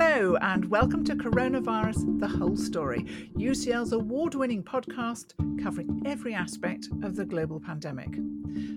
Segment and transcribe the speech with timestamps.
[0.00, 3.02] Hello, and welcome to Coronavirus The Whole Story,
[3.36, 8.10] UCL's award winning podcast covering every aspect of the global pandemic.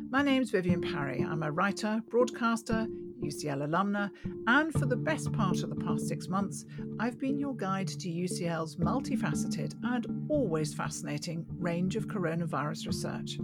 [0.09, 1.21] My name's Vivienne Parry.
[1.23, 2.87] I'm a writer, broadcaster,
[3.21, 4.09] UCL alumna,
[4.47, 6.65] and for the best part of the past six months,
[6.99, 13.37] I've been your guide to UCL's multifaceted and always fascinating range of coronavirus research.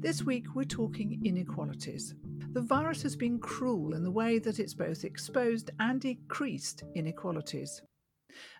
[0.00, 2.14] This week, we're talking inequalities.
[2.52, 7.82] The virus has been cruel in the way that it's both exposed and increased inequalities.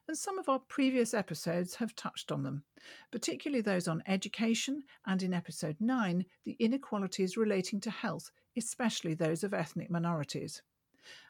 [0.09, 2.65] And some of our previous episodes have touched on them,
[3.11, 9.45] particularly those on education and in episode 9, the inequalities relating to health, especially those
[9.45, 10.63] of ethnic minorities.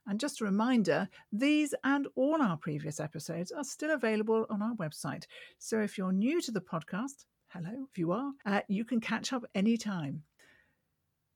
[0.06, 4.74] And just a reminder, these and all our previous episodes are still available on our
[4.74, 5.24] website.
[5.58, 9.32] So if you're new to the podcast, hello, if you are, uh, you can catch
[9.32, 10.22] up anytime.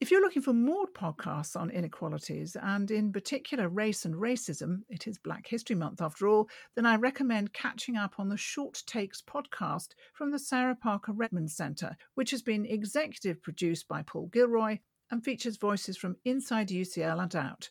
[0.00, 5.06] If you're looking for more podcasts on inequalities, and in particular race and racism, it
[5.06, 9.22] is Black History Month after all, then I recommend catching up on the Short Takes
[9.22, 14.80] podcast from the Sarah Parker Remond Centre, which has been executive produced by Paul Gilroy
[15.12, 17.70] and features voices from inside UCL and out.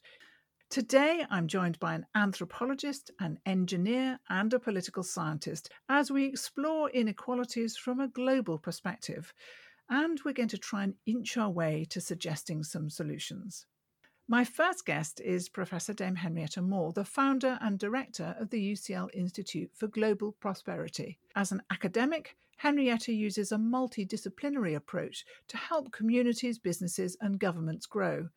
[0.70, 6.90] Today, I'm joined by an anthropologist, an engineer, and a political scientist as we explore
[6.90, 9.34] inequalities from a global perspective.
[9.96, 13.68] And we're going to try and inch our way to suggesting some solutions.
[14.28, 19.10] My first guest is Professor Dame Henrietta Moore, the founder and director of the UCL
[19.14, 21.20] Institute for Global Prosperity.
[21.36, 28.30] As an academic, Henrietta uses a multidisciplinary approach to help communities, businesses, and governments grow.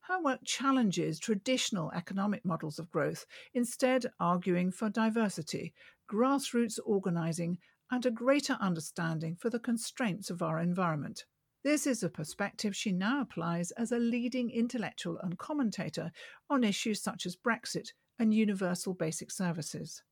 [0.00, 5.72] Her work challenges traditional economic models of growth, instead, arguing for diversity,
[6.10, 7.58] grassroots organising,
[7.90, 11.24] and a greater understanding for the constraints of our environment.
[11.64, 16.12] This is a perspective she now applies as a leading intellectual and commentator
[16.48, 20.02] on issues such as Brexit and universal basic services.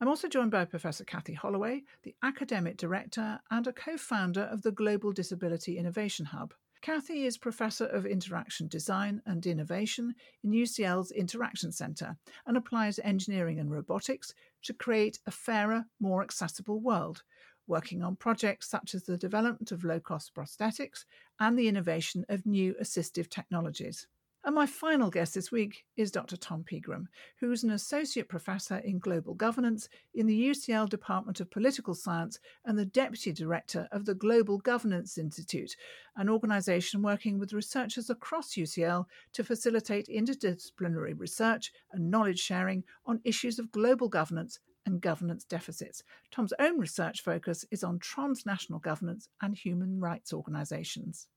[0.00, 4.62] I'm also joined by Professor Cathy Holloway, the academic director and a co founder of
[4.62, 6.52] the Global Disability Innovation Hub.
[6.84, 13.58] Cathy is Professor of Interaction Design and Innovation in UCL's Interaction Centre and applies engineering
[13.58, 14.34] and robotics
[14.64, 17.22] to create a fairer, more accessible world,
[17.66, 21.06] working on projects such as the development of low cost prosthetics
[21.40, 24.06] and the innovation of new assistive technologies.
[24.46, 26.36] And my final guest this week is Dr.
[26.36, 27.08] Tom Pegram,
[27.40, 32.78] who's an associate professor in global governance in the UCL Department of Political Science and
[32.78, 35.74] the deputy director of the Global Governance Institute,
[36.16, 43.22] an organization working with researchers across UCL to facilitate interdisciplinary research and knowledge sharing on
[43.24, 46.02] issues of global governance and governance deficits.
[46.30, 51.28] Tom's own research focus is on transnational governance and human rights organizations.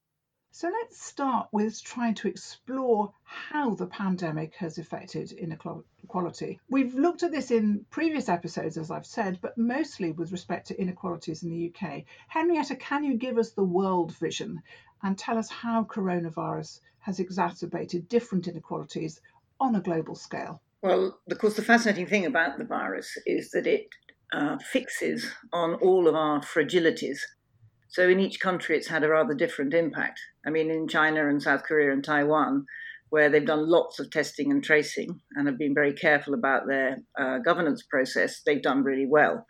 [0.59, 6.59] So let's start with trying to explore how the pandemic has affected inequality.
[6.68, 10.81] We've looked at this in previous episodes, as I've said, but mostly with respect to
[10.81, 12.06] inequalities in the UK.
[12.28, 14.59] Henrietta, can you give us the world vision
[15.03, 19.22] and tell us how coronavirus has exacerbated different inequalities
[19.59, 20.59] on a global scale?
[20.81, 23.90] Well, of course, the fascinating thing about the virus is that it
[24.34, 25.23] uh, fixes
[25.53, 27.19] on all of our fragilities
[27.89, 30.19] so in each country, it's had a rather different impact.
[30.45, 32.65] I mean, in China and South Korea and Taiwan,
[33.09, 36.97] where they've done lots of testing and tracing and have been very careful about their
[37.17, 39.45] uh, governance process, they've done really well.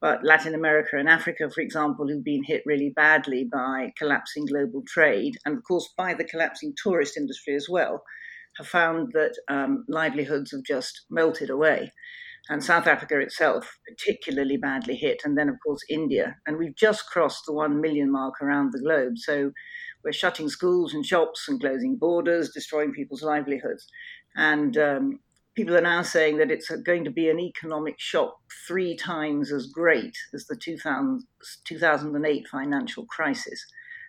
[0.00, 4.82] But Latin America and Africa, for example, who've been hit really badly by collapsing global
[4.86, 8.04] trade, and of course by the collapsing tourist industry as well,
[8.58, 11.92] have found that um, livelihoods have just melted away
[12.48, 16.36] and South Africa itself particularly badly hit, and then of course India.
[16.46, 19.18] And we've just crossed the one million mark around the globe.
[19.18, 19.52] So
[20.02, 23.86] we're shutting schools and shops and closing borders, destroying people's livelihoods.
[24.36, 25.20] And um,
[25.54, 28.36] people are now saying that it's going to be an economic shock
[28.66, 31.24] three times as great as the 2000,
[31.64, 33.64] 2008 financial crisis.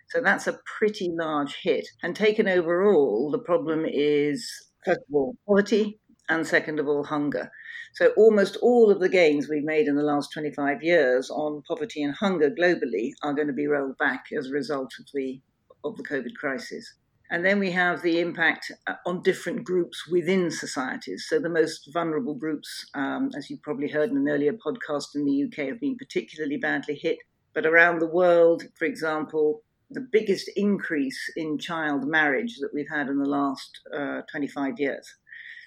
[0.08, 1.86] So that's a pretty large hit.
[2.02, 4.50] And taken overall, the problem is,
[4.84, 5.99] first of all, poverty,
[6.30, 7.50] and second of all, hunger.
[7.94, 12.02] So almost all of the gains we've made in the last 25 years on poverty
[12.02, 15.40] and hunger globally are going to be rolled back as a result of the
[15.84, 16.94] of the COVID crisis.
[17.30, 21.26] And then we have the impact uh, on different groups within societies.
[21.28, 25.24] So the most vulnerable groups, um, as you probably heard in an earlier podcast in
[25.24, 27.18] the UK, have been particularly badly hit.
[27.54, 33.08] But around the world, for example, the biggest increase in child marriage that we've had
[33.08, 35.16] in the last uh, 25 years.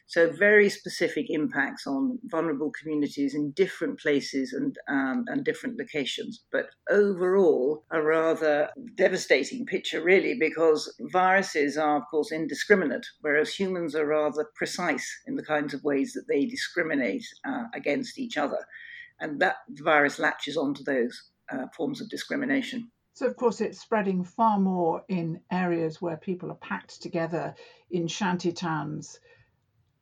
[0.06, 6.44] So, very specific impacts on vulnerable communities in different places and, um, and different locations.
[6.52, 13.96] But overall, a rather devastating picture, really, because viruses are, of course, indiscriminate, whereas humans
[13.96, 18.60] are rather precise in the kinds of ways that they discriminate uh, against each other.
[19.20, 22.92] And that virus latches onto those uh, forms of discrimination.
[23.16, 27.56] So, of course, it's spreading far more in areas where people are packed together
[27.92, 29.20] in shanty towns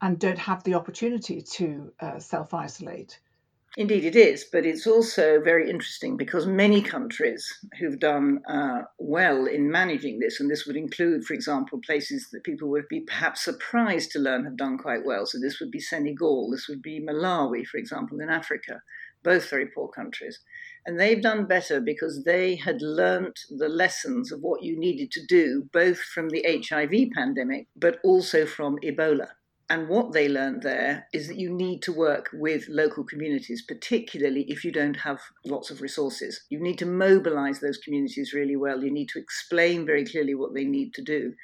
[0.01, 3.19] and don't have the opportunity to uh, self isolate.
[3.77, 7.47] Indeed, it is, but it's also very interesting because many countries
[7.79, 12.43] who've done uh, well in managing this, and this would include, for example, places that
[12.43, 15.25] people would be perhaps surprised to learn have done quite well.
[15.25, 18.81] So, this would be Senegal, this would be Malawi, for example, in Africa,
[19.23, 20.41] both very poor countries.
[20.85, 25.25] And they've done better because they had learnt the lessons of what you needed to
[25.25, 29.29] do, both from the HIV pandemic, but also from Ebola.
[29.71, 34.43] And what they learned there is that you need to work with local communities, particularly
[34.49, 36.41] if you don't have lots of resources.
[36.49, 38.83] You need to mobilize those communities really well.
[38.83, 41.35] You need to explain very clearly what they need to do.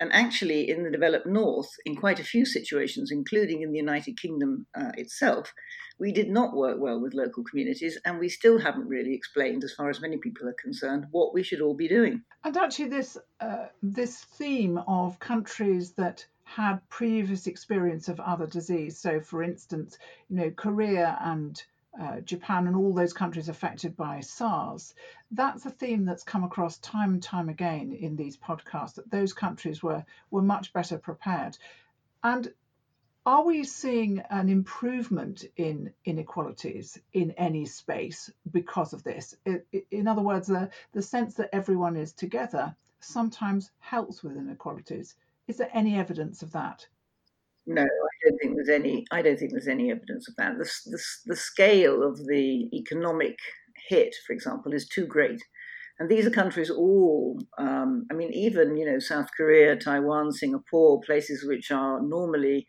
[0.00, 4.18] And actually, in the developed north, in quite a few situations, including in the United
[4.18, 5.52] Kingdom uh, itself,
[5.98, 9.74] we did not work well with local communities, and we still haven't really explained, as
[9.74, 12.22] far as many people are concerned, what we should all be doing.
[12.44, 18.98] And actually, this uh, this theme of countries that had previous experience of other disease.
[18.98, 19.98] So, for instance,
[20.28, 21.62] you know, Korea and
[21.98, 24.94] uh, Japan and all those countries affected by SARS,
[25.30, 29.32] that's a theme that's come across time and time again in these podcasts that those
[29.32, 31.56] countries were were much better prepared.
[32.22, 32.52] And
[33.26, 39.34] are we seeing an improvement in inequalities in any space because of this?
[39.90, 45.14] In other words, the, the sense that everyone is together sometimes helps with inequalities.
[45.48, 46.86] Is there any evidence of that?
[47.66, 49.04] No, I don't think there's any.
[49.10, 50.58] I don't think there's any evidence of that.
[50.58, 53.38] The, the, the scale of the economic
[53.88, 55.40] hit, for example, is too great.
[55.98, 61.00] And these are countries all, um, I mean, even, you know, South Korea, Taiwan, Singapore,
[61.06, 62.66] places which are normally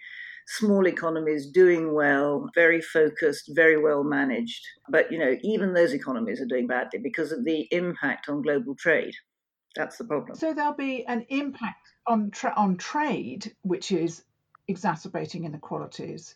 [0.48, 4.64] small economies doing well, very focused, very well managed.
[4.90, 8.76] But, you know, even those economies are doing badly because of the impact on global
[8.76, 9.14] trade.
[9.76, 10.38] That's the problem.
[10.38, 14.24] So there'll be an impact on tra- on trade, which is
[14.68, 16.36] exacerbating inequalities,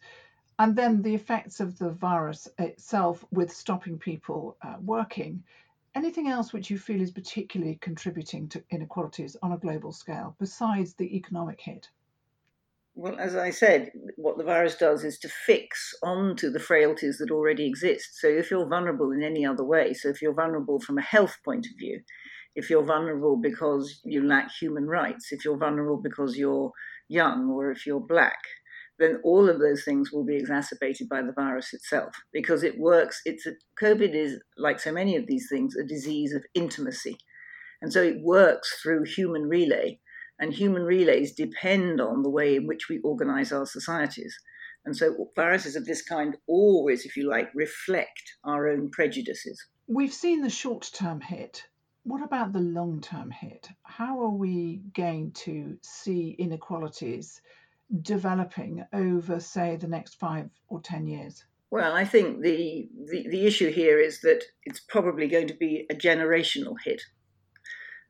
[0.58, 5.44] and then the effects of the virus itself with stopping people uh, working.
[5.96, 10.94] Anything else which you feel is particularly contributing to inequalities on a global scale besides
[10.94, 11.90] the economic hit?
[12.96, 17.32] Well, as I said, what the virus does is to fix onto the frailties that
[17.32, 18.20] already exist.
[18.20, 21.38] So if you're vulnerable in any other way, so if you're vulnerable from a health
[21.46, 22.02] point of view,
[22.60, 26.74] if you're vulnerable because you lack human rights, if you're vulnerable because you're
[27.08, 28.38] young or if you're black,
[29.00, 33.22] then all of those things will be exacerbated by the virus itself because it works.
[33.24, 37.18] It's a, COVID is like so many of these things a disease of intimacy,
[37.82, 40.02] and so it works through human relay,
[40.38, 44.38] and human relays depend on the way in which we organize our societies.
[44.84, 49.66] And so viruses of this kind always, if you like, reflect our own prejudices.
[49.88, 51.64] We've seen the short term hit
[52.10, 53.70] what about the long term hit?
[53.84, 57.42] How are we going to see inequalities
[58.02, 61.46] developing over, say, the next five or 10 years?
[61.72, 65.86] Well, I think the, the, the issue here is that it's probably going to be
[65.92, 67.02] a generational hit.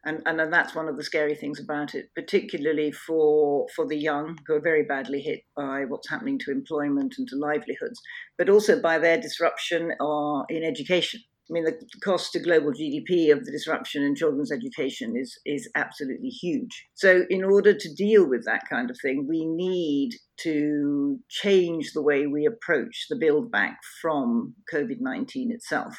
[0.05, 4.37] And, and that's one of the scary things about it, particularly for, for the young
[4.47, 8.01] who are very badly hit by what's happening to employment and to livelihoods,
[8.37, 11.19] but also by their disruption uh, in education.
[11.49, 15.69] I mean, the cost to global GDP of the disruption in children's education is, is
[15.75, 16.85] absolutely huge.
[16.93, 22.03] So, in order to deal with that kind of thing, we need to change the
[22.03, 25.97] way we approach the build back from COVID 19 itself.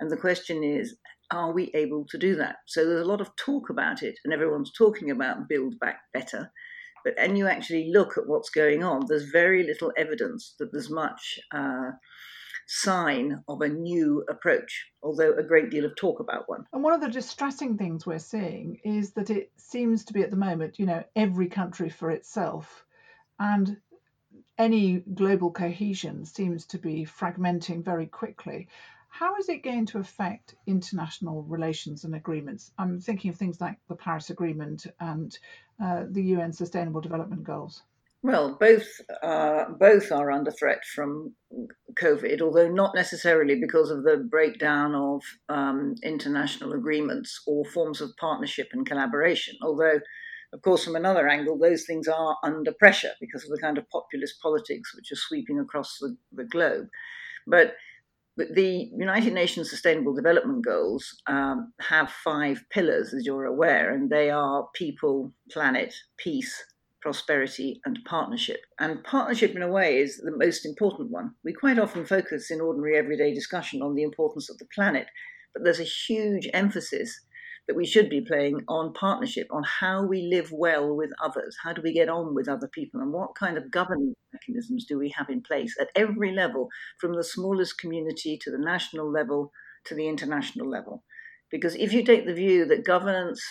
[0.00, 0.96] And the question is,
[1.30, 2.56] are we able to do that?
[2.66, 6.50] So, there's a lot of talk about it, and everyone's talking about build back better.
[7.04, 10.90] But when you actually look at what's going on, there's very little evidence that there's
[10.90, 11.38] much.
[11.54, 11.92] Uh,
[12.68, 16.66] sign of a new approach, although a great deal of talk about one.
[16.72, 20.30] And one of the distressing things we're seeing is that it seems to be at
[20.30, 22.84] the moment, you know, every country for itself.
[23.40, 23.78] And
[24.58, 28.68] any global cohesion seems to be fragmenting very quickly.
[29.08, 32.70] How is it going to affect international relations and agreements?
[32.76, 35.36] I'm thinking of things like the Paris Agreement and
[35.82, 37.82] uh, the UN Sustainable Development Goals.
[38.22, 38.86] Well, both
[39.22, 41.34] uh, both are under threat from
[42.02, 48.10] COVID, although not necessarily because of the breakdown of um, international agreements or forms of
[48.18, 49.56] partnership and collaboration.
[49.62, 50.00] Although
[50.52, 53.88] Of course, from another angle, those things are under pressure because of the kind of
[53.90, 56.88] populist politics which are sweeping across the, the globe.
[57.46, 57.74] But
[58.36, 64.30] the United Nations Sustainable Development Goals um, have five pillars, as you're aware, and they
[64.30, 66.64] are people, planet, peace,
[67.00, 68.60] prosperity, and partnership.
[68.78, 71.34] And partnership, in a way, is the most important one.
[71.44, 75.06] We quite often focus in ordinary everyday discussion on the importance of the planet,
[75.54, 77.20] but there's a huge emphasis
[77.66, 81.72] that we should be playing on partnership, on how we live well with others, how
[81.72, 85.12] do we get on with other people, and what kind of governance mechanisms do we
[85.16, 89.52] have in place at every level, from the smallest community to the national level
[89.84, 91.04] to the international level.
[91.50, 93.42] Because if you take the view that governance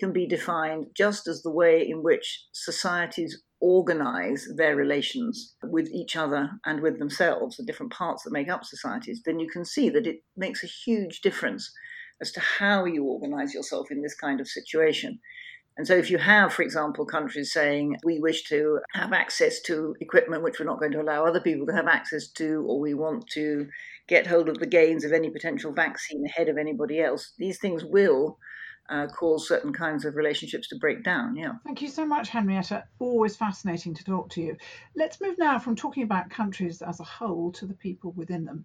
[0.00, 6.16] can be defined just as the way in which societies organize their relations with each
[6.16, 9.90] other and with themselves, the different parts that make up societies, then you can see
[9.90, 11.70] that it makes a huge difference
[12.20, 15.18] as to how you organize yourself in this kind of situation.
[15.76, 19.94] And so, if you have, for example, countries saying we wish to have access to
[20.00, 22.92] equipment which we're not going to allow other people to have access to, or we
[22.92, 23.66] want to
[24.08, 27.84] get hold of the gains of any potential vaccine ahead of anybody else, these things
[27.84, 28.38] will
[28.90, 31.36] uh, cause certain kinds of relationships to break down.
[31.36, 31.52] Yeah.
[31.64, 32.84] Thank you so much, Henrietta.
[32.98, 34.56] Always fascinating to talk to you.
[34.94, 38.64] Let's move now from talking about countries as a whole to the people within them.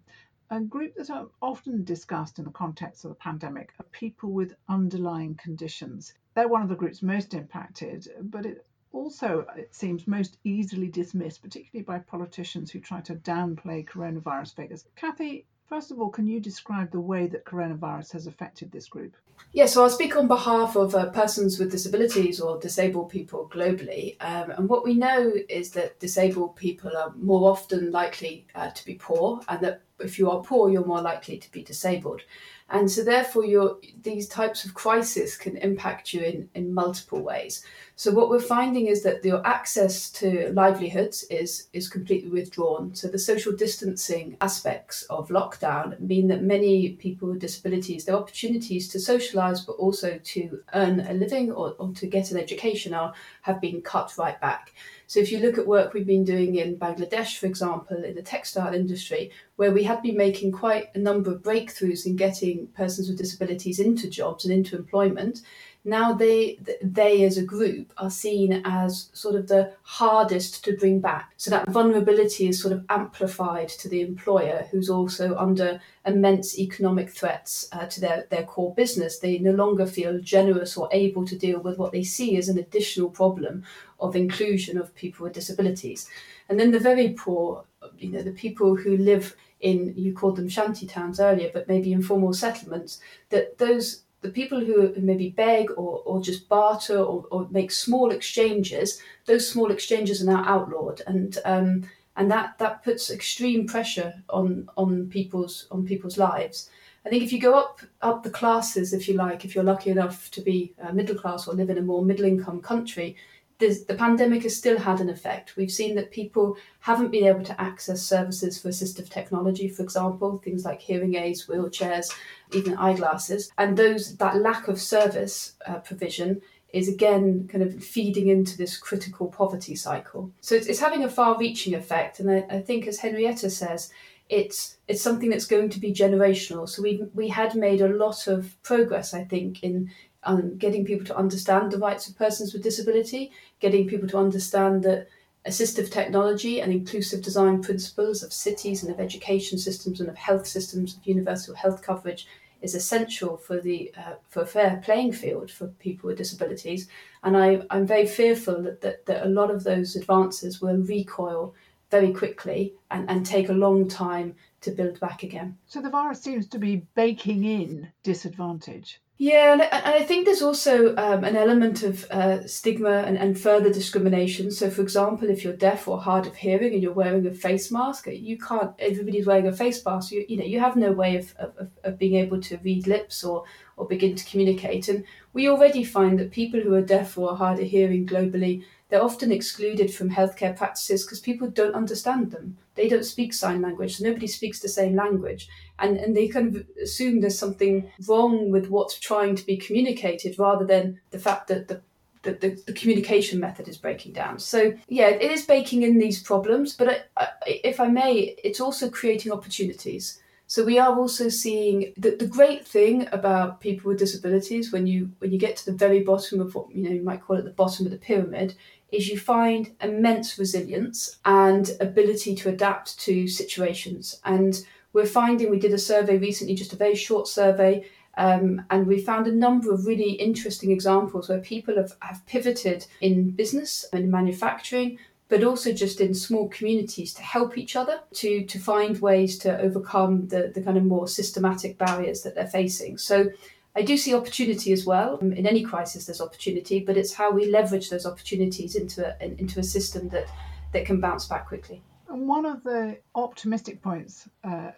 [0.50, 4.54] A group that are often discussed in the context of the pandemic are people with
[4.68, 6.14] underlying conditions.
[6.34, 11.42] They're one of the groups most impacted, but it also, it seems, most easily dismissed,
[11.42, 14.84] particularly by politicians who try to downplay coronavirus figures.
[14.94, 19.16] Cathy, First of all, can you describe the way that coronavirus has affected this group?
[19.52, 24.16] Yeah, so I'll speak on behalf of uh, persons with disabilities or disabled people globally.
[24.20, 28.84] Um, and what we know is that disabled people are more often likely uh, to
[28.84, 32.22] be poor, and that if you are poor, you're more likely to be disabled.
[32.68, 37.64] And so, therefore, these types of crisis can impact you in, in multiple ways.
[37.94, 42.92] So, what we're finding is that your access to livelihoods is, is completely withdrawn.
[42.92, 48.88] So, the social distancing aspects of lockdown mean that many people with disabilities, their opportunities
[48.88, 53.14] to socialise but also to earn a living or, or to get an education are,
[53.42, 54.72] have been cut right back.
[55.08, 58.22] So if you look at work we've been doing in Bangladesh, for example, in the
[58.22, 63.08] textile industry, where we had been making quite a number of breakthroughs in getting persons
[63.08, 65.42] with disabilities into jobs and into employment,
[65.86, 71.00] now they they as a group are seen as sort of the hardest to bring
[71.00, 71.32] back.
[71.36, 77.08] So that vulnerability is sort of amplified to the employer who's also under immense economic
[77.10, 79.20] threats uh, to their, their core business.
[79.20, 82.58] They no longer feel generous or able to deal with what they see as an
[82.58, 83.62] additional problem
[84.00, 86.10] of inclusion of people with disabilities.
[86.48, 87.64] And then the very poor
[87.98, 91.92] you know the people who live in you called them shanty towns earlier but maybe
[91.92, 93.00] informal settlements
[93.30, 98.10] that those the people who maybe beg or, or just barter or, or make small
[98.10, 104.12] exchanges, those small exchanges are now outlawed, and um, and that that puts extreme pressure
[104.30, 106.70] on on people's on people's lives.
[107.04, 109.90] I think if you go up up the classes, if you like, if you're lucky
[109.90, 113.16] enough to be uh, middle class or live in a more middle income country,
[113.58, 115.56] the pandemic has still had an effect.
[115.56, 120.38] We've seen that people haven't been able to access services for assistive technology, for example,
[120.38, 122.12] things like hearing aids, wheelchairs,
[122.52, 128.28] even eyeglasses, and those that lack of service uh, provision is again kind of feeding
[128.28, 130.30] into this critical poverty cycle.
[130.40, 133.90] So it's, it's having a far-reaching effect, and I, I think, as Henrietta says,
[134.28, 136.68] it's it's something that's going to be generational.
[136.68, 139.90] So we we had made a lot of progress, I think, in
[140.26, 144.82] um, getting people to understand the rights of persons with disability, getting people to understand
[144.82, 145.08] that
[145.46, 150.46] assistive technology and inclusive design principles of cities and of education systems and of health
[150.46, 152.26] systems of universal health coverage
[152.62, 156.88] is essential for the uh, for a fair playing field for people with disabilities.
[157.22, 161.54] And I, I'm very fearful that, that, that a lot of those advances will recoil
[161.90, 164.34] very quickly and, and take a long time
[164.66, 165.56] to build back again.
[165.66, 169.00] So the virus seems to be baking in disadvantage.
[169.18, 173.72] Yeah, and I think there's also um, an element of uh, stigma and, and further
[173.72, 174.50] discrimination.
[174.50, 177.72] So, for example, if you're deaf or hard of hearing and you're wearing a face
[177.72, 178.72] mask, you can't.
[178.78, 180.12] Everybody's wearing a face mask.
[180.12, 183.24] You, you know, you have no way of, of, of being able to read lips
[183.24, 183.44] or
[183.78, 184.88] or begin to communicate.
[184.88, 189.02] And we already find that people who are deaf or hard of hearing globally they're
[189.02, 192.56] often excluded from healthcare practices because people don't understand them.
[192.76, 195.48] They don't speak sign language, so nobody speaks the same language.
[195.78, 200.38] And, and they kind of assume there's something wrong with what's trying to be communicated
[200.38, 201.82] rather than the fact that the
[202.22, 204.40] the, the, the, communication method is breaking down.
[204.40, 208.60] So, yeah, it is baking in these problems, but I, I, if I may, it's
[208.60, 210.20] also creating opportunities.
[210.48, 215.10] So we are also seeing that the great thing about people with disabilities when you
[215.18, 217.44] when you get to the very bottom of what you know you might call it
[217.44, 218.54] the bottom of the pyramid
[218.92, 224.20] is you find immense resilience and ability to adapt to situations.
[224.24, 227.84] And we're finding we did a survey recently, just a very short survey,
[228.16, 232.86] um, and we found a number of really interesting examples where people have, have pivoted
[233.00, 238.44] in business and manufacturing but also just in small communities to help each other to
[238.44, 242.96] to find ways to overcome the the kind of more systematic barriers that they're facing
[242.96, 243.28] so
[243.76, 245.18] I do see opportunity as well.
[245.20, 249.24] Um, in any crisis, there's opportunity, but it's how we leverage those opportunities into a,
[249.24, 250.26] into a system that,
[250.72, 251.82] that can bounce back quickly.
[252.08, 254.70] And one of the optimistic points uh,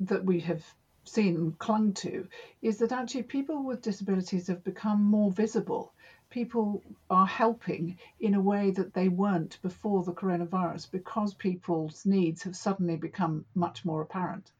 [0.00, 0.64] that we have
[1.04, 2.26] seen clung to
[2.62, 5.92] is that actually people with disabilities have become more visible
[6.30, 12.42] people are helping in a way that they weren't before the coronavirus because people's needs
[12.44, 14.52] have suddenly become much more apparent.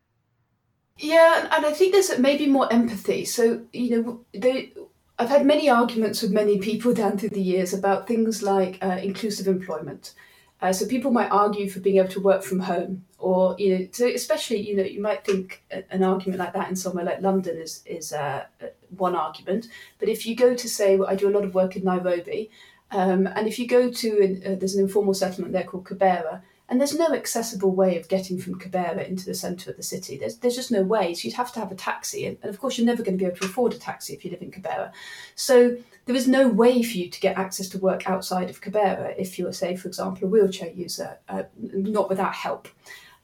[1.03, 3.25] Yeah, and I think there's maybe more empathy.
[3.25, 4.75] So, you know, they,
[5.19, 9.01] I've had many arguments with many people down through the years about things like uh,
[9.03, 10.15] inclusive employment.
[10.61, 13.89] Uh, so people might argue for being able to work from home, or you know,
[13.93, 17.57] so especially you know, you might think an argument like that in somewhere like London
[17.57, 18.45] is is uh,
[18.91, 19.69] one argument.
[19.99, 22.51] But if you go to say, well, I do a lot of work in Nairobi,
[22.91, 26.43] um, and if you go to an, uh, there's an informal settlement there called Kibera,
[26.71, 30.17] and there's no accessible way of getting from Kibera into the centre of the city.
[30.17, 31.15] There's, there's just no way.
[31.15, 32.27] So you'd have to have a taxi.
[32.27, 34.25] And, and, of course, you're never going to be able to afford a taxi if
[34.25, 34.93] you live in Kibera.
[35.35, 39.17] So there is no way for you to get access to work outside of Kibera
[39.19, 42.69] if you're, say, for example, a wheelchair user, uh, not without help.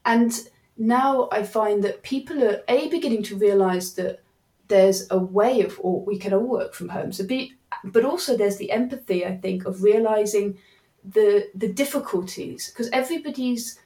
[0.05, 0.33] And
[0.77, 4.25] now I find that people are, A, beginning to realise that
[4.67, 7.13] there's a way of, or we can all work from home.
[7.13, 7.25] So
[7.85, 10.59] but also there's the empathy, I think, of realising–
[11.13, 13.79] the the difficulties because everybody's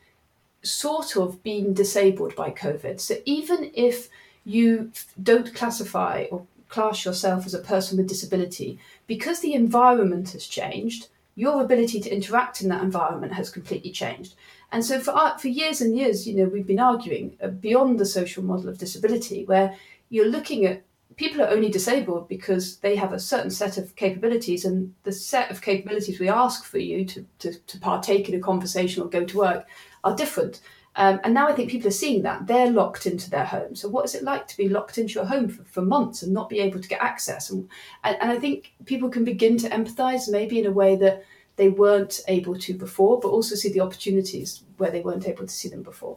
[0.62, 3.00] sort of been disabled by COVID.
[3.00, 4.09] So even if
[4.45, 10.47] you don't classify or class yourself as a person with disability, because the environment has
[10.47, 14.35] changed, your ability to interact in that environment has completely changed.
[14.73, 18.07] And so for for years and years, you know, we've been arguing uh, beyond the
[18.07, 19.77] social model of disability, where
[20.11, 20.83] you're looking at
[21.17, 25.50] people are only disabled because they have a certain set of capabilities and the set
[25.50, 29.25] of capabilities we ask for you to, to, to partake in a conversation or go
[29.25, 29.67] to work
[30.05, 30.61] are different.
[30.97, 32.47] Um, and now i think people are seeing that.
[32.47, 33.76] They're locked into their home.
[33.76, 36.32] So what is it like to be locked into your home for, for months and
[36.32, 37.50] not be able to get access?
[37.50, 37.69] And,
[38.02, 41.25] and, and i think people can begin to empathize maybe in a way that
[41.56, 45.52] they weren't able to before but also see the opportunities where they weren't able to
[45.52, 46.17] see them before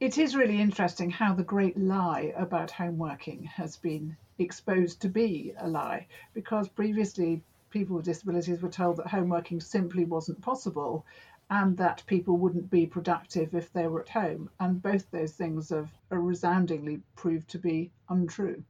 [0.00, 5.08] it is really interesting how the great lie about home working has been exposed to
[5.08, 10.40] be a lie because previously people with disabilities were told that home working simply wasn't
[10.40, 11.04] possible
[11.50, 14.50] and that people wouldn't be productive if they were at home.
[14.60, 18.62] And both those things have resoundingly proved to be untrue.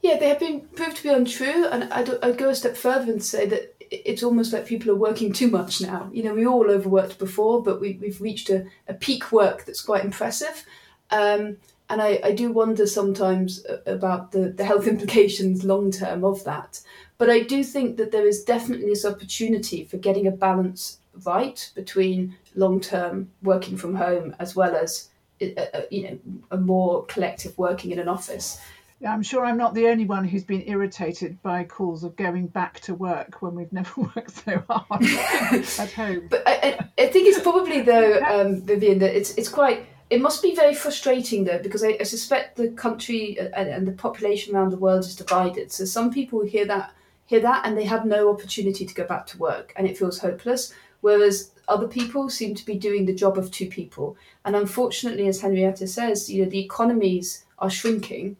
[0.00, 1.66] Yeah, they have been proved to be untrue.
[1.66, 4.96] And I'd, I'd go a step further and say that it's almost like people are
[4.96, 6.10] working too much now.
[6.12, 9.82] You know, we all overworked before, but we, we've reached a, a peak work that's
[9.82, 10.64] quite impressive.
[11.10, 16.44] Um, and I, I do wonder sometimes about the, the health implications long term of
[16.44, 16.80] that.
[17.18, 21.70] But I do think that there is definitely this opportunity for getting a balance right
[21.74, 25.08] between long term working from home as well as
[25.40, 26.18] uh, uh, you know
[26.50, 28.60] a more collective working in an office.
[28.98, 32.46] Yeah, I'm sure I'm not the only one who's been irritated by calls of going
[32.46, 35.02] back to work when we've never worked so hard
[35.78, 36.28] at home.
[36.30, 39.86] But I, I, think it's probably though, um, Vivienne, that it's it's quite.
[40.08, 43.92] It must be very frustrating though, because I, I suspect the country and, and the
[43.92, 45.72] population around the world is divided.
[45.72, 46.94] So some people hear that
[47.26, 50.20] hear that and they have no opportunity to go back to work, and it feels
[50.20, 50.72] hopeless.
[51.02, 55.42] Whereas other people seem to be doing the job of two people, and unfortunately, as
[55.42, 58.38] Henrietta says, you know the economies are shrinking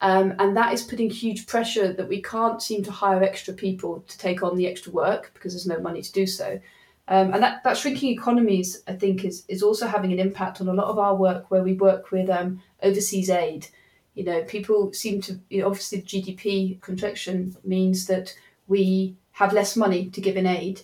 [0.00, 4.04] um, and that is putting huge pressure that we can't seem to hire extra people
[4.06, 6.60] to take on the extra work because there's no money to do so.
[7.08, 10.68] Um, and that, that shrinking economies, I think, is, is also having an impact on
[10.68, 13.66] a lot of our work where we work with um, overseas aid.
[14.14, 18.36] You know, people seem to, you know, obviously, GDP contraction means that
[18.68, 20.82] we have less money to give in aid.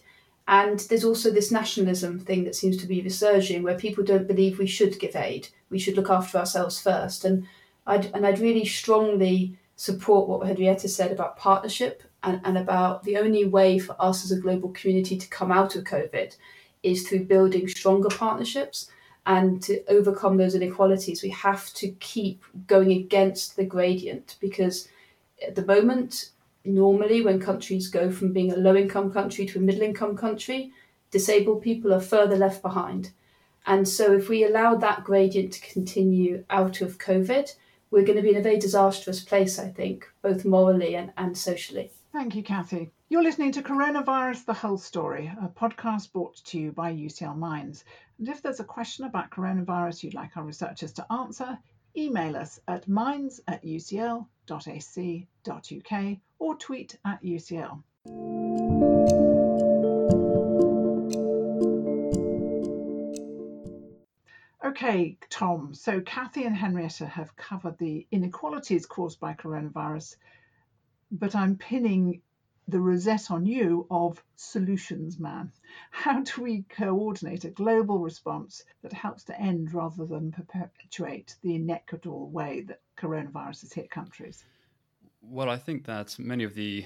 [0.48, 4.59] And there's also this nationalism thing that seems to be resurging where people don't believe
[4.59, 5.48] we should give aid.
[5.70, 7.24] We should look after ourselves first.
[7.24, 7.46] And
[7.87, 13.16] I'd, and I'd really strongly support what Henrietta said about partnership and, and about the
[13.18, 16.37] only way for us as a global community to come out of COVID
[16.83, 18.88] is through building stronger partnerships
[19.27, 21.23] and to overcome those inequalities.
[21.23, 24.88] We have to keep going against the gradient because
[25.47, 26.31] at the moment,
[26.64, 30.73] normally when countries go from being a low income country to a middle income country,
[31.11, 33.11] disabled people are further left behind.
[33.66, 37.55] And so, if we allow that gradient to continue out of COVID,
[37.94, 41.38] we're going to be in a very disastrous place, I think, both morally and, and
[41.38, 41.92] socially.
[42.12, 42.90] Thank you, Cathy.
[43.09, 47.85] You're listening to Coronavirus The Whole Story, a podcast brought to you by UCL Minds.
[48.18, 51.57] And if there's a question about coronavirus you'd like our researchers to answer,
[51.96, 54.26] email us at minds at ucl.ac.uk
[56.40, 58.93] or tweet at UCL.
[64.85, 65.73] Okay, Tom.
[65.73, 70.16] So Cathy and Henrietta have covered the inequalities caused by coronavirus,
[71.11, 72.20] but I'm pinning
[72.68, 75.53] the rosette on you of solutions man.
[75.90, 81.55] How do we coordinate a global response that helps to end rather than perpetuate the
[81.55, 84.44] inequitable way that coronavirus has hit countries?
[85.23, 86.85] Well, I think that many of the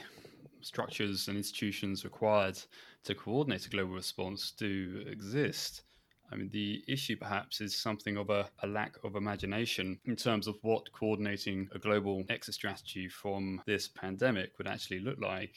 [0.60, 2.60] structures and institutions required
[3.02, 5.82] to coordinate a global response do exist.
[6.30, 10.46] I mean, the issue perhaps is something of a, a, lack of imagination in terms
[10.46, 15.54] of what coordinating a global exit strategy from this pandemic would actually look like.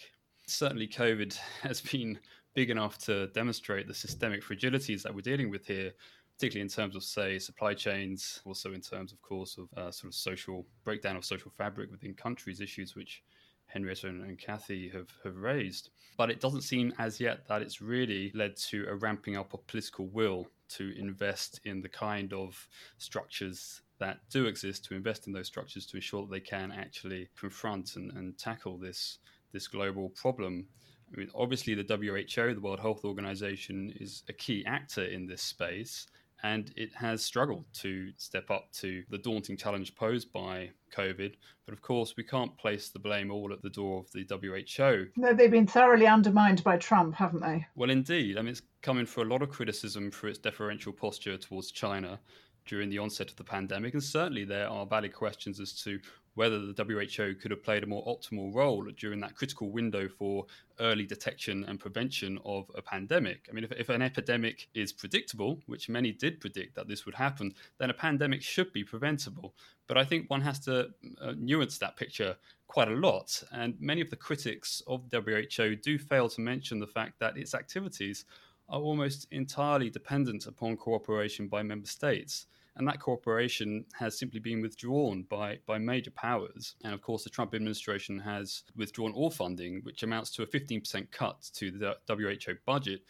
[0.47, 2.19] Certainly, COVID has been
[2.53, 5.91] big enough to demonstrate the systemic fragilities that we're dealing with here,
[6.37, 10.11] particularly in terms of, say, supply chains, also in terms, of course, of uh, sort
[10.11, 13.23] of social breakdown of social fabric within countries, issues which
[13.67, 15.89] Henrietta and, and Cathy have, have raised.
[16.17, 19.65] But it doesn't seem as yet that it's really led to a ramping up of
[19.67, 25.33] political will to invest in the kind of structures that do exist, to invest in
[25.33, 29.19] those structures to ensure that they can actually confront and, and tackle this
[29.51, 30.67] this global problem.
[31.13, 35.41] I mean, obviously, the WHO, the World Health Organization, is a key actor in this
[35.41, 36.07] space,
[36.43, 41.33] and it has struggled to step up to the daunting challenge posed by COVID.
[41.65, 45.07] But of course, we can't place the blame all at the door of the WHO.
[45.21, 47.65] No, they've been thoroughly undermined by Trump, haven't they?
[47.75, 48.37] Well, indeed.
[48.37, 52.19] I mean, it's coming for a lot of criticism for its deferential posture towards China
[52.65, 53.93] during the onset of the pandemic.
[53.93, 55.99] And certainly there are valid questions as to
[56.35, 60.45] whether the WHO could have played a more optimal role during that critical window for
[60.79, 63.47] early detection and prevention of a pandemic.
[63.49, 67.15] I mean, if, if, an epidemic is predictable, which many did predict that this would
[67.15, 69.53] happen, then a pandemic should be preventable.
[69.87, 70.89] But I think one has to
[71.21, 73.43] uh, nuance that picture quite a lot.
[73.51, 77.53] And many of the critics of WHO do fail to mention the fact that its
[77.53, 78.23] activities
[78.69, 84.61] are almost entirely dependent upon cooperation by member states and that cooperation has simply been
[84.61, 86.75] withdrawn by, by major powers.
[86.83, 91.11] And of course, the Trump administration has withdrawn all funding, which amounts to a 15%
[91.11, 93.01] cut to the WHO budget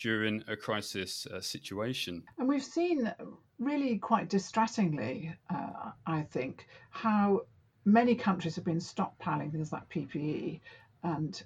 [0.00, 2.22] during a crisis uh, situation.
[2.38, 3.12] And we've seen
[3.58, 7.42] really quite distressingly, uh, I think, how
[7.84, 10.60] many countries have been stockpiling things like PPE
[11.02, 11.42] and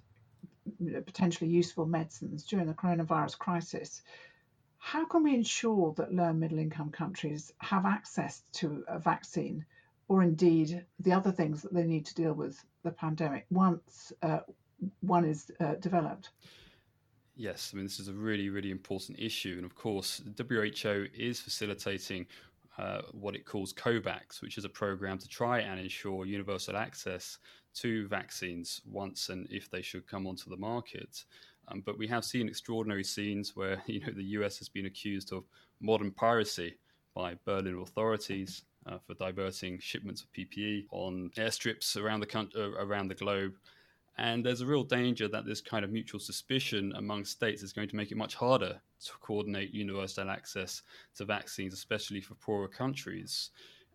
[1.07, 4.03] potentially useful medicines during the coronavirus crisis.
[4.85, 9.65] How can we ensure that low and middle income countries have access to a vaccine
[10.09, 14.41] or indeed the other things that they need to deal with the pandemic once uh,
[15.01, 16.31] one is uh, developed?
[17.37, 19.55] Yes, I mean, this is a really, really important issue.
[19.57, 22.27] And of course, WHO is facilitating
[22.77, 27.39] uh, what it calls COVAX, which is a program to try and ensure universal access
[27.75, 31.25] to vaccines once and if they should come onto the market.
[31.73, 35.33] Um, but we have seen extraordinary scenes where you know the US has been accused
[35.33, 35.45] of
[35.81, 36.77] modern piracy
[37.15, 42.71] by Berlin authorities uh, for diverting shipments of PPE on airstrips around the country, uh,
[42.85, 43.55] around the globe.
[44.19, 47.89] And there's a real danger that this kind of mutual suspicion among states is going
[47.89, 50.83] to make it much harder to coordinate universal access
[51.17, 53.51] to vaccines, especially for poorer countries.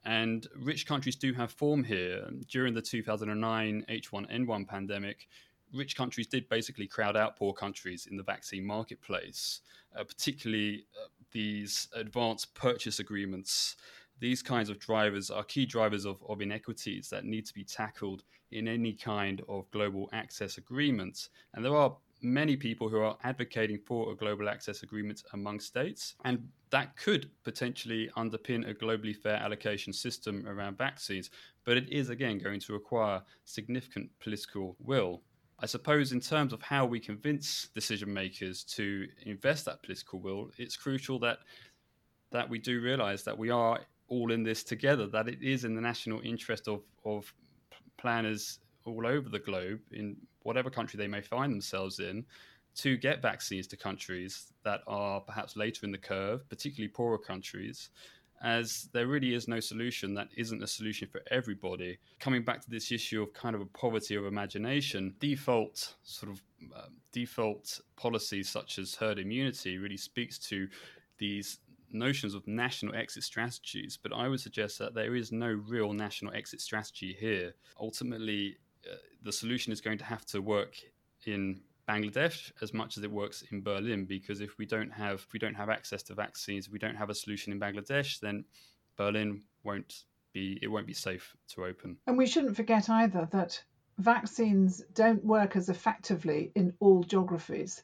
[0.05, 2.27] And rich countries do have form here.
[2.49, 5.27] During the 2009 H1N1 pandemic,
[5.73, 9.61] rich countries did basically crowd out poor countries in the vaccine marketplace,
[9.97, 13.75] uh, particularly uh, these advanced purchase agreements.
[14.19, 18.23] These kinds of drivers are key drivers of, of inequities that need to be tackled
[18.51, 21.29] in any kind of global access agreement.
[21.53, 26.15] And there are many people who are advocating for a global access agreement among states,
[26.25, 31.29] and that could potentially underpin a globally fair allocation system around vaccines.
[31.63, 35.21] But it is, again, going to require significant political will.
[35.59, 40.51] I suppose, in terms of how we convince decision makers to invest that political will,
[40.57, 41.39] it's crucial that
[42.31, 45.07] that we do realise that we are all in this together.
[45.07, 47.33] That it is in the national interest of of
[47.97, 52.23] planners all over the globe, in whatever country they may find themselves in,
[52.75, 57.89] to get vaccines to countries that are perhaps later in the curve, particularly poorer countries,
[58.43, 61.97] as there really is no solution that isn't a solution for everybody.
[62.19, 66.41] Coming back to this issue of kind of a poverty of imagination, default sort of
[66.75, 70.67] uh, default policies such as herd immunity really speaks to
[71.17, 71.59] these
[71.91, 76.33] notions of national exit strategies, but I would suggest that there is no real national
[76.33, 77.53] exit strategy here.
[77.79, 78.57] Ultimately,
[78.89, 80.75] uh, the solution is going to have to work
[81.25, 85.33] in Bangladesh as much as it works in Berlin because if we don't have if
[85.33, 88.43] we don't have access to vaccines, if we don't have a solution in Bangladesh, then
[88.97, 91.97] Berlin won't be it won't be safe to open.
[92.07, 93.63] And we shouldn't forget either that
[93.97, 97.81] vaccines don't work as effectively in all geographies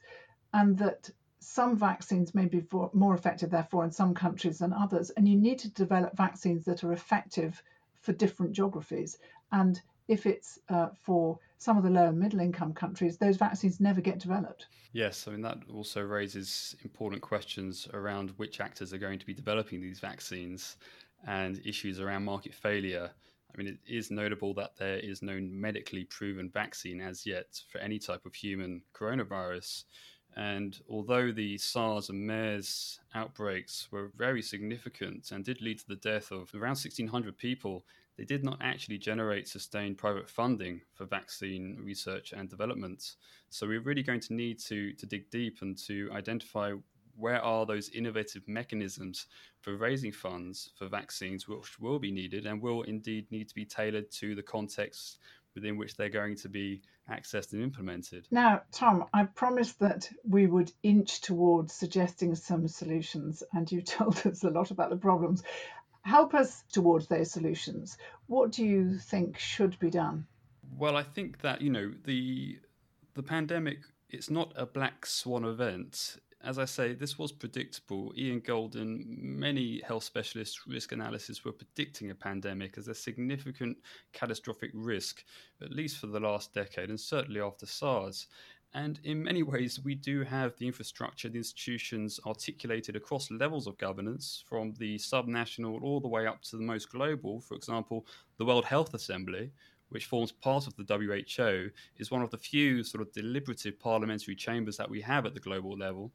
[0.52, 5.10] and that some vaccines may be for, more effective therefore in some countries than others
[5.10, 7.62] and you need to develop vaccines that are effective
[8.00, 9.18] for different geographies
[9.50, 13.80] and if it's uh, for some of the low and middle income countries, those vaccines
[13.80, 14.66] never get developed.
[14.92, 19.34] Yes, I mean, that also raises important questions around which actors are going to be
[19.34, 20.76] developing these vaccines
[21.26, 23.10] and issues around market failure.
[23.52, 27.78] I mean, it is notable that there is no medically proven vaccine as yet for
[27.78, 29.84] any type of human coronavirus.
[30.36, 35.96] And although the SARS and MERS outbreaks were very significant and did lead to the
[35.96, 37.84] death of around 1,600 people,
[38.16, 43.16] they did not actually generate sustained private funding for vaccine research and development.
[43.50, 46.72] So we're really going to need to, to dig deep and to identify
[47.16, 49.26] where are those innovative mechanisms
[49.60, 53.64] for raising funds for vaccines which will be needed and will indeed need to be
[53.64, 55.18] tailored to the context
[55.54, 58.26] within which they're going to be accessed and implemented.
[58.30, 64.26] Now, Tom, I promised that we would inch towards suggesting some solutions, and you told
[64.26, 65.42] us a lot about the problems
[66.04, 67.98] help us towards those solutions.
[68.26, 70.26] What do you think should be done?
[70.76, 72.58] Well, I think that you know the
[73.14, 73.78] the pandemic.
[74.10, 76.16] It's not a black swan event.
[76.44, 78.12] As I say, this was predictable.
[78.18, 83.78] Ian Goldin, many health specialists, risk analysis were predicting a pandemic as a significant
[84.12, 85.24] catastrophic risk,
[85.62, 88.26] at least for the last decade, and certainly after SARS.
[88.74, 93.78] And in many ways, we do have the infrastructure, the institutions articulated across levels of
[93.78, 97.40] governance, from the subnational all the way up to the most global.
[97.40, 99.50] For example, the World Health Assembly,
[99.94, 104.34] which forms part of the WHO, is one of the few sort of deliberative parliamentary
[104.34, 106.10] chambers that we have at the global level.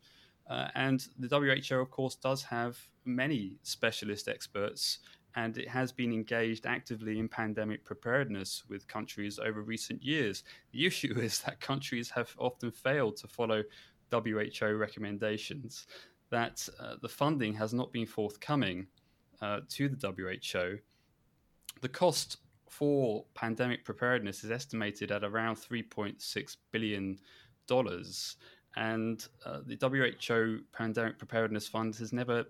[0.50, 5.00] Uh, and the WHO, of course, does have many specialist experts
[5.36, 10.44] and it has been engaged actively in pandemic preparedness with countries over recent years.
[10.74, 13.64] The issue is that countries have often failed to follow
[14.12, 15.88] WHO recommendations,
[16.32, 18.88] that uh, the funding has not been forthcoming
[19.42, 20.80] uh, to the WHO.
[21.82, 22.38] The cost
[22.70, 27.18] for pandemic preparedness is estimated at around $3.6 billion.
[28.76, 32.46] And uh, the WHO Pandemic Preparedness Fund has never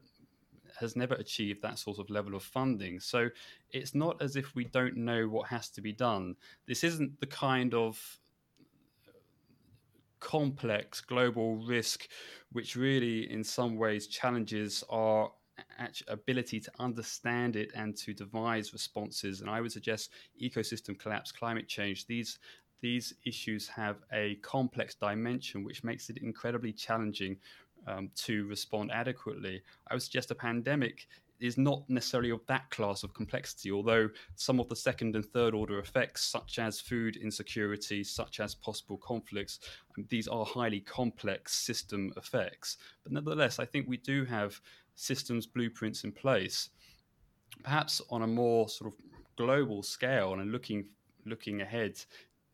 [0.80, 3.00] has never achieved that sort of level of funding.
[3.00, 3.30] So
[3.72, 6.36] it's not as if we don't know what has to be done.
[6.68, 8.20] This isn't the kind of
[10.20, 12.08] complex global risk
[12.52, 15.32] which really in some ways challenges our
[16.08, 21.68] ability to understand it and to devise responses and i would suggest ecosystem collapse climate
[21.68, 22.40] change these
[22.82, 27.38] these issues have a complex dimension which makes it incredibly challenging
[27.88, 29.62] um, to respond adequately.
[29.88, 31.08] I would suggest a pandemic
[31.40, 35.54] is not necessarily of that class of complexity, although some of the second and third
[35.54, 39.60] order effects, such as food insecurity, such as possible conflicts,
[39.98, 42.76] um, these are highly complex system effects.
[43.04, 44.60] But nevertheless, I think we do have
[45.00, 46.70] systems blueprints in place,
[47.64, 49.00] perhaps on a more sort of
[49.38, 50.86] global scale and looking
[51.26, 51.94] looking ahead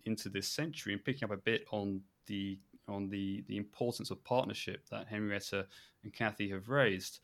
[0.05, 4.23] into this century and picking up a bit on the on the, the importance of
[4.23, 5.65] partnership that Henrietta
[6.03, 7.19] and Cathy have raised.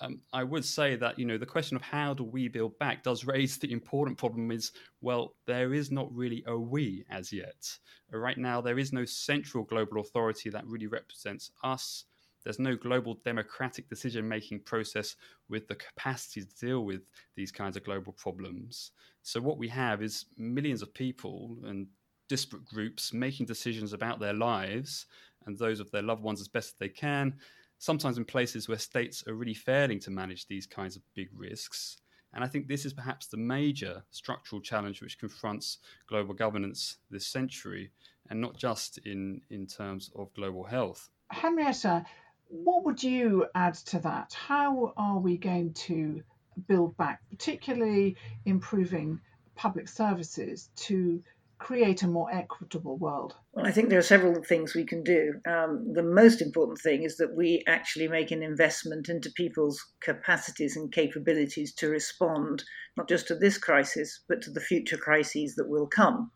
[0.00, 3.02] Um, I would say that you know the question of how do we build back
[3.02, 7.76] does raise the important problem is well there is not really a we as yet
[8.12, 12.04] right now there is no central global authority that really represents us
[12.44, 15.16] there's no global democratic decision making process
[15.48, 17.02] with the capacity to deal with
[17.36, 21.86] these kinds of global problems so what we have is millions of people and
[22.28, 25.06] disparate groups making decisions about their lives
[25.46, 27.34] and those of their loved ones as best they can,
[27.78, 31.98] sometimes in places where states are really failing to manage these kinds of big risks.
[32.34, 37.26] And I think this is perhaps the major structural challenge which confronts global governance this
[37.26, 37.90] century,
[38.30, 41.08] and not just in, in terms of global health.
[41.30, 42.04] Henrietta,
[42.48, 44.32] what would you add to that?
[44.32, 46.22] How are we going to
[46.66, 49.20] build back, particularly improving
[49.54, 51.22] public services to
[51.58, 53.34] create a more equitable world?
[53.52, 55.34] Well, I think there are several things we can do.
[55.46, 60.76] Um, the most important thing is that we actually make an investment into people's capacities
[60.76, 62.64] and capabilities to respond,
[62.96, 66.30] not just to this crisis, but to the future crises that will come,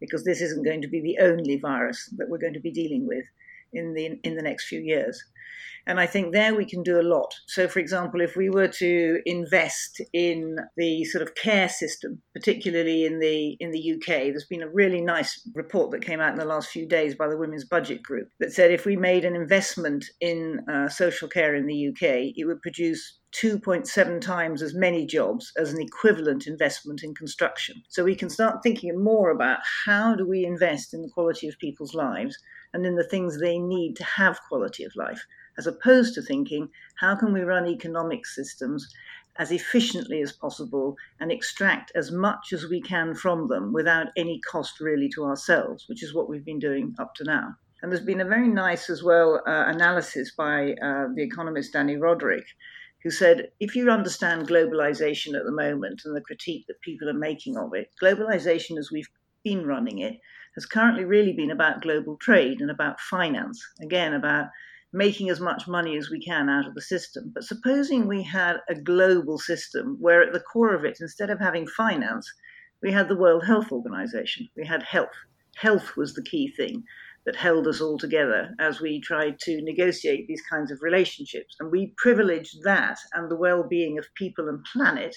[0.00, 3.06] because this isn't going to be the only virus that we're going to be dealing
[3.06, 3.24] with.
[3.76, 5.22] In the in the next few years.
[5.88, 7.32] And I think there we can do a lot.
[7.46, 13.04] So, for example, if we were to invest in the sort of care system, particularly
[13.04, 16.40] in the in the UK, there's been a really nice report that came out in
[16.40, 19.36] the last few days by the Women's Budget Group that said if we made an
[19.36, 25.06] investment in uh, social care in the UK, it would produce 2.7 times as many
[25.06, 27.76] jobs as an equivalent investment in construction.
[27.90, 31.58] So we can start thinking more about how do we invest in the quality of
[31.58, 32.36] people's lives
[32.72, 35.26] and in the things they need to have quality of life
[35.58, 38.92] as opposed to thinking, how can we run economic systems
[39.38, 44.40] as efficiently as possible and extract as much as we can from them without any
[44.40, 47.54] cost really to ourselves, which is what we've been doing up to now.
[47.82, 51.98] And there's been a very nice, as well, uh, analysis by uh, the economist Dani
[51.98, 52.44] Rodrik,
[53.02, 57.14] who said if you understand globalization at the moment and the critique that people are
[57.14, 59.08] making of it, globalization as we've
[59.44, 60.18] been running it
[60.56, 63.64] has currently really been about global trade and about finance.
[63.80, 64.46] Again, about
[64.92, 67.30] making as much money as we can out of the system.
[67.34, 71.38] But supposing we had a global system where at the core of it, instead of
[71.38, 72.32] having finance,
[72.82, 75.16] we had the World Health Organization, we had health.
[75.56, 76.84] Health was the key thing
[77.26, 81.56] that held us all together as we tried to negotiate these kinds of relationships.
[81.58, 85.16] And we privileged that and the well being of people and planet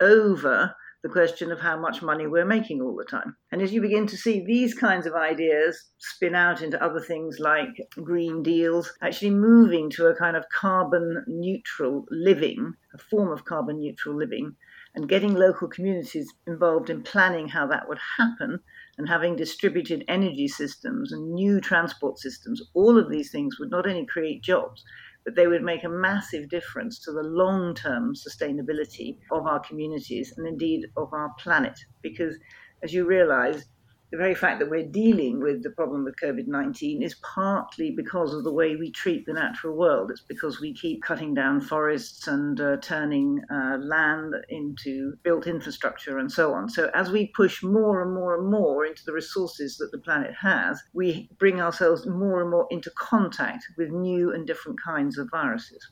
[0.00, 3.36] over the question of how much money we're making all the time.
[3.52, 7.38] And as you begin to see these kinds of ideas spin out into other things
[7.38, 7.68] like
[8.02, 13.78] green deals, actually moving to a kind of carbon neutral living, a form of carbon
[13.78, 14.56] neutral living,
[14.94, 18.58] and getting local communities involved in planning how that would happen
[18.96, 23.86] and having distributed energy systems and new transport systems, all of these things would not
[23.86, 24.82] only create jobs,
[25.24, 30.32] but they would make a massive difference to the long term sustainability of our communities
[30.36, 31.78] and indeed of our planet.
[32.02, 32.36] Because
[32.82, 33.64] as you realize,
[34.10, 38.32] the very fact that we're dealing with the problem of COVID 19 is partly because
[38.32, 40.10] of the way we treat the natural world.
[40.10, 46.18] It's because we keep cutting down forests and uh, turning uh, land into built infrastructure
[46.18, 46.70] and so on.
[46.70, 50.34] So, as we push more and more and more into the resources that the planet
[50.40, 55.28] has, we bring ourselves more and more into contact with new and different kinds of
[55.30, 55.86] viruses.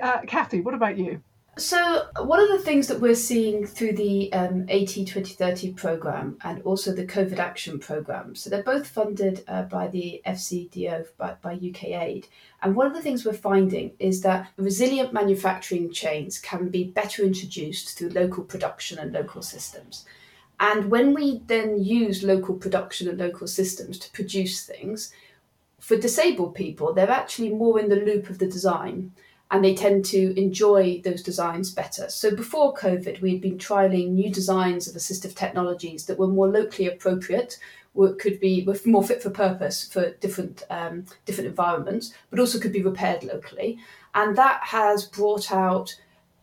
[0.00, 1.22] Uh, Cathy, what about you?
[1.58, 6.62] So, one of the things that we're seeing through the um, AT 2030 program and
[6.62, 11.52] also the COVID Action program, so they're both funded uh, by the FCDO, by, by
[11.52, 12.28] UK Aid.
[12.62, 17.22] And one of the things we're finding is that resilient manufacturing chains can be better
[17.22, 20.06] introduced through local production and local systems.
[20.58, 25.12] And when we then use local production and local systems to produce things,
[25.80, 29.12] for disabled people, they're actually more in the loop of the design
[29.52, 32.08] and they tend to enjoy those designs better.
[32.08, 36.48] So before COVID, we had been trialing new designs of assistive technologies that were more
[36.48, 37.58] locally appropriate,
[37.92, 42.58] were, could be were more fit for purpose for different um, different environments, but also
[42.58, 43.78] could be repaired locally,
[44.14, 45.94] and that has brought out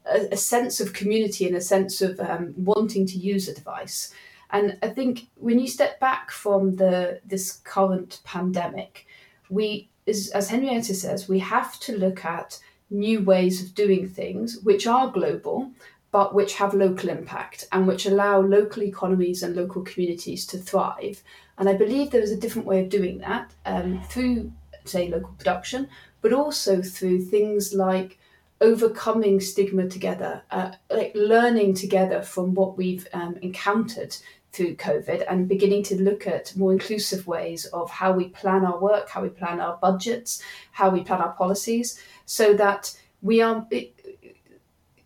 [0.06, 4.14] a, a sense of community and a sense of um, wanting to use a device.
[4.52, 9.08] And I think when you step back from the this current pandemic,
[9.50, 14.60] we, as, as Henrietta says, we have to look at new ways of doing things
[14.64, 15.72] which are global
[16.12, 21.22] but which have local impact and which allow local economies and local communities to thrive.
[21.58, 24.52] And I believe there is a different way of doing that um, through,
[24.86, 25.88] say, local production,
[26.22, 28.18] but also through things like
[28.62, 34.16] overcoming stigma together, uh, like learning together from what we've um, encountered
[34.52, 38.80] through COVID and beginning to look at more inclusive ways of how we plan our
[38.80, 43.68] work, how we plan our budgets, how we plan our policies, so that we are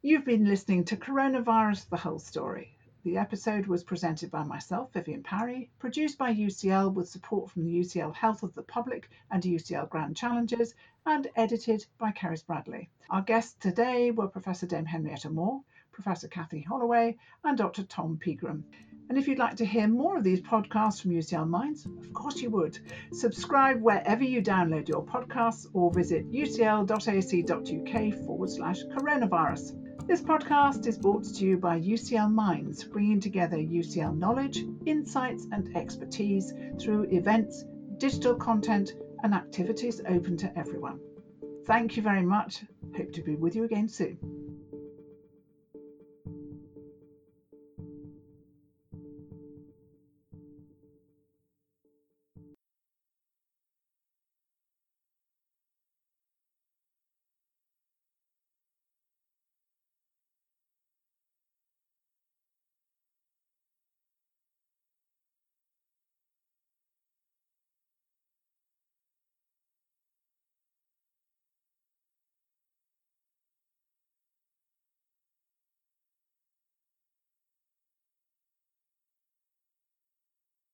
[0.01, 2.77] You've been listening to Coronavirus The Whole Story.
[3.03, 7.79] The episode was presented by myself, Vivienne Parry, produced by UCL with support from the
[7.81, 10.73] UCL Health of the Public and UCL Grand Challenges,
[11.05, 12.89] and edited by Keris Bradley.
[13.09, 17.83] Our guests today were Professor Dame Henrietta Moore, Professor Cathy Holloway, and Dr.
[17.83, 18.63] Tom Pegram.
[19.09, 22.41] And if you'd like to hear more of these podcasts from UCL Minds, of course
[22.41, 22.79] you would.
[23.11, 29.75] Subscribe wherever you download your podcasts or visit ucl.ac.uk forward slash coronavirus.
[30.09, 35.69] This podcast is brought to you by UCL Minds, bringing together UCL knowledge, insights, and
[35.77, 37.63] expertise through events,
[37.97, 40.99] digital content, and activities open to everyone.
[41.67, 42.63] Thank you very much.
[42.97, 44.17] Hope to be with you again soon.